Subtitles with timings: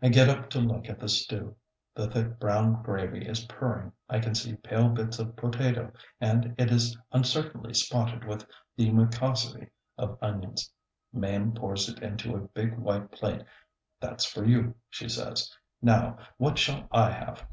[0.00, 1.54] I get up to look at the stew.
[1.94, 3.92] The thick brown gravy is purring.
[4.08, 8.46] I can see pale bits of potato, and it is uncertainly spotted with
[8.76, 9.68] the mucosity
[9.98, 10.72] of onions.
[11.12, 13.42] Mame pours it into a big white plate.
[14.00, 17.46] "That's for you," she says; "now, what shall I have?"